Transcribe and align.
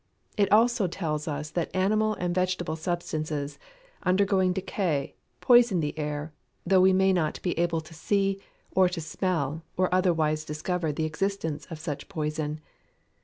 It 0.35 0.51
also 0.51 0.87
tells 0.87 1.27
us 1.27 1.51
that 1.51 1.69
animal 1.75 2.15
and 2.15 2.33
vegetable 2.33 2.75
substances, 2.75 3.59
undergoing 4.01 4.51
decay, 4.51 5.13
poison 5.41 5.79
the 5.79 5.95
air, 5.95 6.33
though 6.65 6.81
we 6.81 6.91
may 6.91 7.13
not 7.13 7.39
be 7.43 7.55
able 7.59 7.81
to 7.81 7.93
see, 7.93 8.41
or 8.71 8.89
to 8.89 8.99
smell, 8.99 9.61
or 9.77 9.93
otherwise 9.93 10.43
discover 10.43 10.91
the 10.91 11.05
existence 11.05 11.67
of 11.67 11.77
such 11.77 12.09
poison. 12.09 12.61